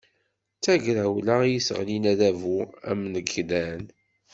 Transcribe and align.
D 0.57 0.61
tagrawla 0.63 1.35
i 1.45 1.49
yesseɣlin 1.51 2.03
adabu 2.11 2.57
amnekdan. 2.91 3.83